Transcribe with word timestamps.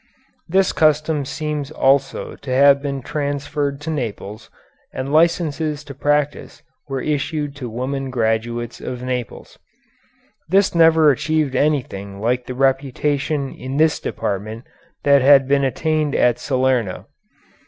This 0.49 0.73
custom 0.73 1.25
seems 1.25 1.69
also 1.69 2.35
to 2.35 2.49
have 2.49 2.81
been 2.81 3.03
transferred 3.03 3.79
to 3.81 3.91
Naples, 3.91 4.49
and 4.91 5.13
licenses 5.13 5.83
to 5.83 5.93
practise 5.93 6.63
were 6.89 7.03
issued 7.03 7.55
to 7.57 7.69
woman 7.69 8.09
graduates 8.09 8.81
of 8.81 9.03
Naples. 9.03 9.59
This 10.49 10.73
never 10.73 11.11
achieved 11.11 11.55
anything 11.55 12.19
like 12.19 12.47
the 12.47 12.55
reputation 12.55 13.53
in 13.53 13.77
this 13.77 13.99
department 13.99 14.65
that 15.03 15.21
had 15.21 15.47
been 15.47 15.63
attained 15.63 16.15
at 16.15 16.39
Salerno. 16.39 17.05